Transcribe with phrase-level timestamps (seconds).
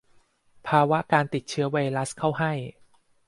[0.67, 2.53] ภาวะการติดเชื้อไวรัสเข้าให้